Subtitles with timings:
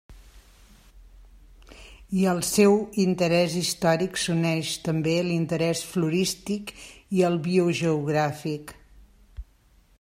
[2.21, 6.75] I al seu interès històric, s'uneix, també, l'interès florístic
[7.19, 8.75] i el biogeogràfic.